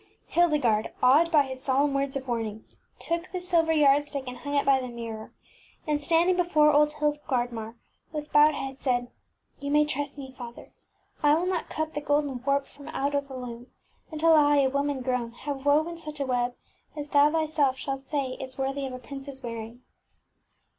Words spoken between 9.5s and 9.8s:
ttllfabetgf ŌĆśYou